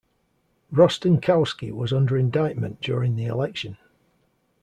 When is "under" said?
1.93-2.17